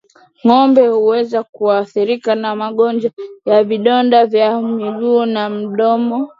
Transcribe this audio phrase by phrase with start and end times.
[0.45, 3.11] Ngombe huweza kuathirika na magonjwa
[3.45, 6.29] ya vidonda vya miguu na midomo